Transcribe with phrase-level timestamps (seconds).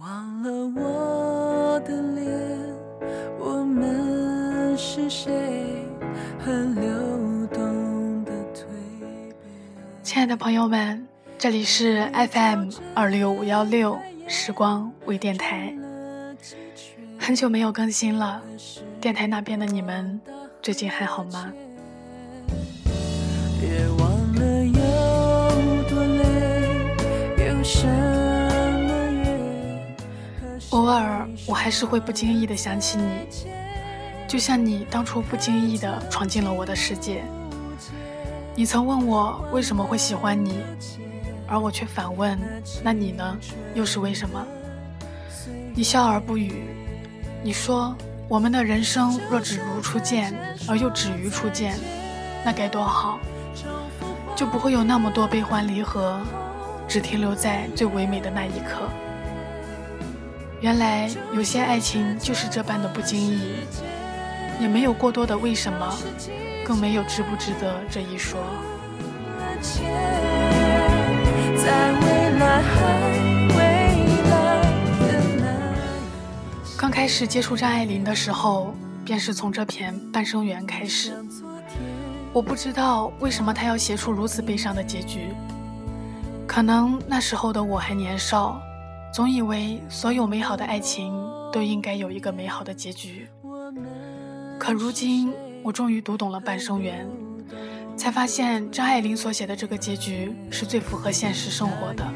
[0.00, 0.50] 忘了
[0.80, 2.24] 我的脸，
[3.40, 5.32] 我们是谁？
[6.38, 8.62] 和流动的蜕
[9.00, 9.34] 变。
[10.04, 11.04] 亲爱的朋友们，
[11.36, 13.98] 这里是 FM 二六五幺六
[14.28, 15.74] 时光微电台，
[17.18, 18.40] 很久没有更新了，
[19.00, 20.20] 电台那边的你们
[20.62, 21.52] 最近还好吗？
[23.60, 24.07] 别忘
[30.70, 33.42] 偶尔，我还是会不经意的想起你，
[34.28, 37.24] 就像你当初不经意的闯进了我的世界。
[38.54, 40.62] 你曾问我为什么会喜欢你，
[41.46, 42.38] 而我却反问：
[42.82, 43.38] 那你呢？
[43.74, 44.46] 又是为什么？
[45.74, 46.64] 你笑而不语。
[47.42, 47.96] 你说
[48.28, 50.34] 我们的人生若只如初见，
[50.68, 51.78] 而又止于初见，
[52.44, 53.18] 那该多好，
[54.36, 56.20] 就不会有那么多悲欢离合，
[56.86, 58.86] 只停留在最唯美的那一刻。
[60.60, 63.40] 原来有些爱情就是这般的不经意，
[64.60, 65.96] 也没有过多的为什么，
[66.64, 68.40] 更没有值不值得这一说。
[76.76, 81.12] 刚开始接触张爱玲的时候，便是从这篇《半生缘》开始。
[82.32, 85.28] 我不知道为什么她要写出如此悲伤的结局，
[86.48, 88.60] 可能那时候的我还年少，
[89.18, 91.12] 总以为所有美好的爱情
[91.52, 93.28] 都应该有一个美好的结局。
[94.60, 97.04] 可如今，我终于读懂了《半生缘》，
[97.98, 102.06] 才发现张爱玲所写的这个结局是最符合现实生活的。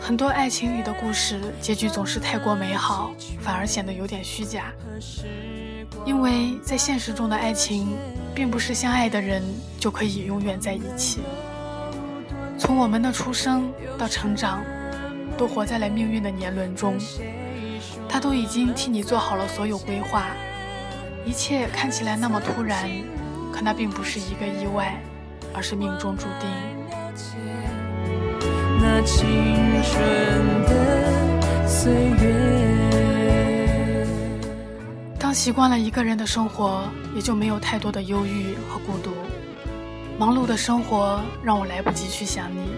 [0.00, 3.10] 很多爱情里的故事结局总是太过美好，
[3.42, 4.72] 反而显得有点虚假。
[6.06, 7.88] 因为在现实中的爱情，
[8.34, 9.42] 并不是相爱的人
[9.78, 11.20] 就可以永远在一起。
[12.58, 14.64] 从我们的出生到成长，
[15.40, 16.98] 都活在了命运的年轮中，
[18.06, 20.26] 他都已经替你做好了所有规划。
[21.24, 22.86] 一切看起来那么突然，
[23.50, 25.00] 可那并不是一个意外，
[25.54, 26.46] 而是命中注定。
[28.82, 29.26] 那青
[29.82, 32.36] 春的岁月。
[35.18, 36.82] 当习惯了一个人的生活，
[37.16, 39.10] 也就没有太多的忧郁和孤独。
[40.18, 42.74] 忙碌的生活让我来不及去想你，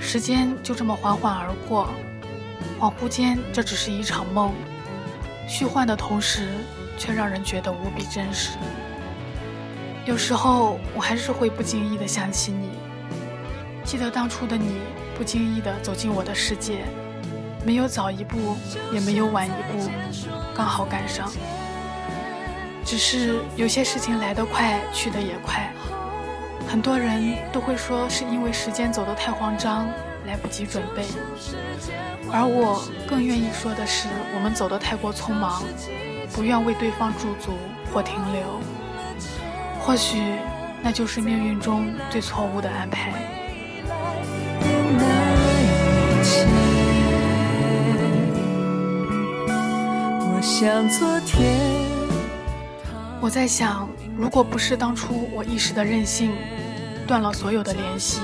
[0.00, 1.88] 时间就这么缓缓而过，
[2.80, 4.52] 恍惚间这只是一场梦，
[5.46, 6.48] 虚幻的同时，
[6.96, 8.56] 却让人觉得无比真实。
[10.06, 12.70] 有时候我还是会不经意的想起你，
[13.84, 14.80] 记得当初的你
[15.16, 16.84] 不经意的走进我的世界，
[17.64, 18.56] 没有早一步，
[18.92, 19.90] 也没有晚一步，
[20.54, 21.30] 刚好赶上。
[22.84, 25.70] 只是有些事情来得快，去得也快。
[26.66, 29.86] 很多人都会说是因为时间走得太慌张，
[30.26, 31.04] 来不及准备，
[32.30, 35.62] 而我更愿意说的是，我们走得太过匆忙，
[36.32, 37.52] 不愿为对方驻足
[37.92, 38.42] 或停留。
[39.80, 40.34] 或许
[40.82, 43.12] 那就是命运中最错误的安排。
[50.20, 51.88] 我想昨天。
[53.20, 56.32] 我在想，如果不是当初我一时的任性，
[57.06, 58.20] 断了所有的联系，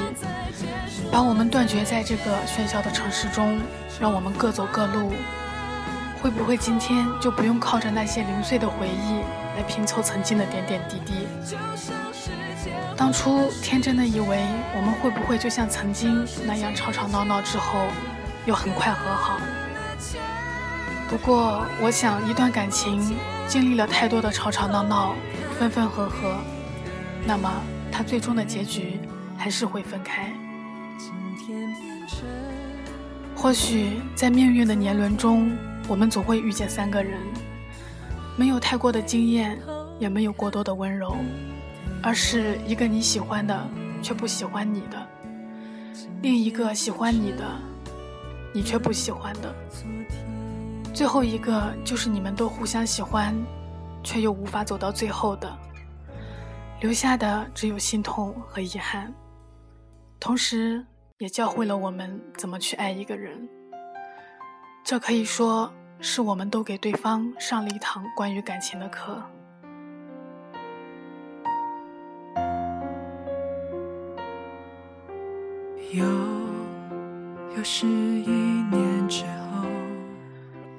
[1.09, 3.61] 把我们断绝在这个喧嚣的城市中，
[4.01, 5.13] 让我们各走各路，
[6.21, 9.21] 会不会今天就不用靠着那些零碎的回忆
[9.57, 11.29] 来拼凑曾经的点点滴滴？
[12.97, 14.45] 当初天真的以为
[14.75, 17.87] 我们会不会就像曾经那样吵吵闹闹之后，
[18.47, 19.39] 又很快和好？
[21.09, 23.17] 不过，我想一段感情
[23.47, 25.15] 经历了太多的吵吵闹闹、
[25.59, 26.37] 分分合合，
[27.27, 27.51] 那么
[27.91, 28.99] 他最终的结局
[29.37, 30.33] 还是会分开。
[33.35, 35.51] 或许在命运的年轮中，
[35.87, 37.21] 我们总会遇见三个人，
[38.37, 39.59] 没有太过的惊艳，
[39.99, 41.17] 也没有过多的温柔，
[42.03, 43.69] 而是一个你喜欢的
[44.03, 45.07] 却不喜欢你的，
[46.23, 47.45] 另一个喜欢你的，
[48.53, 49.55] 你却不喜欢的。
[50.95, 53.35] 最后一个就是你们都互相喜欢，
[54.05, 55.51] 却又无法走到最后的，
[56.81, 59.13] 留下的只有心痛和遗憾，
[60.21, 60.85] 同时
[61.19, 63.49] 也教会了我们怎么去爱一个人。
[64.85, 69.21] 这可以说是我们都给对方上了一堂关于感情的课。
[75.93, 76.05] 又
[77.57, 79.65] 又是一年之后。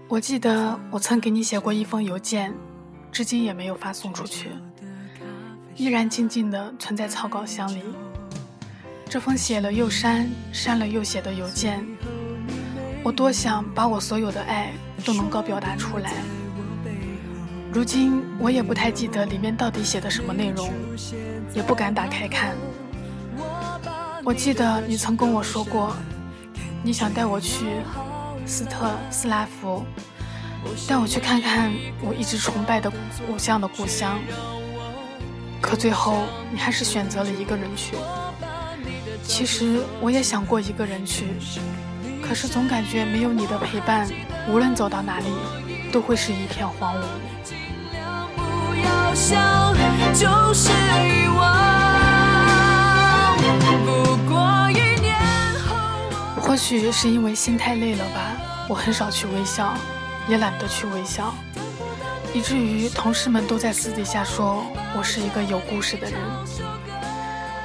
[0.07, 2.53] 我记得我曾给你写过一封邮件，
[3.15, 4.49] 至今也没有发送出去，
[5.77, 7.81] 依然静静地存在草稿箱里。
[9.09, 11.81] 这封写了又删、删了又写的邮件，
[13.01, 14.73] 我多想把我所有的爱
[15.05, 16.11] 都能够表达出来。
[17.71, 20.69] 如今我也不太记得里面到底写的什么内容，
[21.53, 22.53] 也不敢打开看。
[24.25, 25.95] 我记得你曾跟我说过，
[26.83, 27.65] 你想带我去
[28.45, 29.85] 斯特斯拉夫，
[30.87, 31.71] 带我去看看
[32.01, 32.91] 我一直崇拜的
[33.29, 34.19] 偶像的故乡。
[35.61, 37.95] 可最后你还是选择了一个人去。
[39.23, 41.25] 其实我也想过一个人去，
[42.21, 44.07] 可是总感觉没有你的陪伴，
[44.47, 45.25] 无论走到哪里，
[45.91, 47.01] 都会是一片荒芜。
[56.39, 58.37] 或许是因为心太累了吧，
[58.69, 59.73] 我很少去微笑，
[60.27, 61.33] 也懒得去微笑，
[62.33, 64.65] 以至于同事们都在私底下说
[64.97, 66.19] 我是一个有故事的人。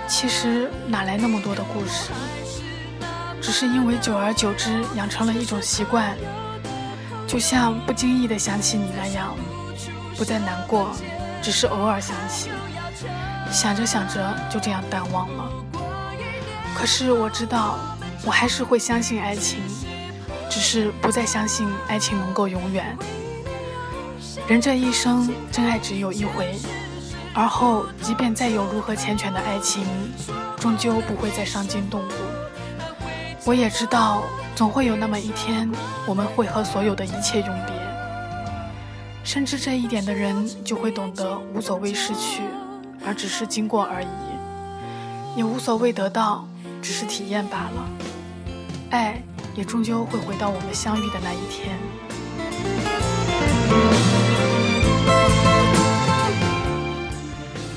[0.06, 2.10] 其实哪来那么多的故事？
[3.40, 6.16] 只是因为久而久之养成了一种习惯，
[7.26, 9.34] 就像不经意的想起你那样，
[10.16, 10.90] 不再难过，
[11.42, 12.50] 只是偶尔想起，
[13.50, 15.50] 想着想着就这样淡忘了。
[16.74, 17.78] 可是我知道。
[18.22, 19.60] 我还是会相信爱情，
[20.50, 22.98] 只是不再相信爱情能够永远。
[24.48, 26.54] 人这一生，真爱只有一回，
[27.32, 29.86] 而后即便再有如何缱绻的爱情，
[30.58, 32.14] 终究不会再伤筋动骨。
[33.46, 34.24] 我也知道，
[34.56, 35.70] 总会有那么一天，
[36.04, 37.74] 我们会和所有的一切永别。
[39.22, 42.42] 深知这一点的人，就会懂得无所谓失去，
[43.06, 44.08] 而只是经过而已；
[45.36, 46.44] 也无所谓得到，
[46.82, 47.88] 只是体验罢了。
[48.90, 49.22] 爱
[49.54, 51.78] 也终究会回到我们相遇的那一天。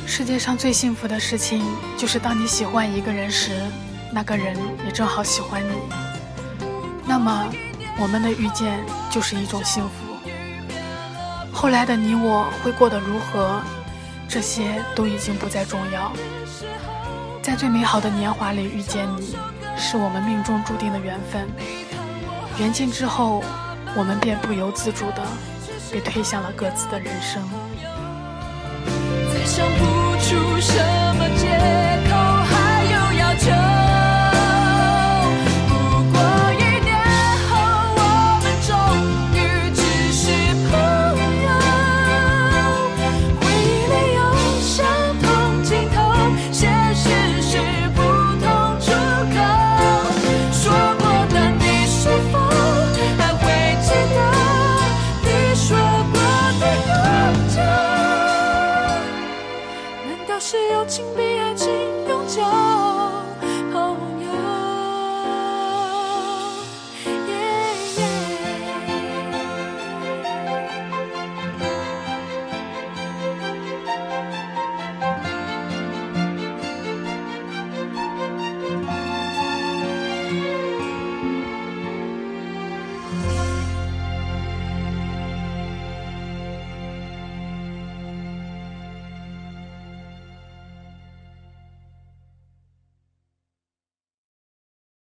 [0.06, 1.64] 世界上最幸福的事情，
[1.98, 3.60] 就是当你喜欢一个人时，
[4.12, 4.56] 那个人
[4.86, 5.74] 也正好喜欢你。
[7.06, 7.48] 那么，
[8.00, 8.80] 我们的遇见
[9.10, 9.90] 就是一种幸福。
[11.52, 13.62] 后来的你我会过得如何，
[14.30, 16.12] 这些都已经不再重要。
[17.42, 19.36] 在最美好的年华里遇见你。
[19.78, 21.48] 是我们命中注定的缘分，
[22.60, 23.44] 缘尽之后，
[23.96, 25.24] 我们便不由自主的
[25.92, 27.44] 被推向了各自的人生。
[29.34, 29.84] 再想不
[30.20, 31.03] 出什么